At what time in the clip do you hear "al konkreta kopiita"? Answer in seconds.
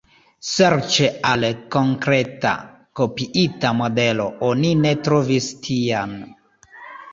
1.31-3.75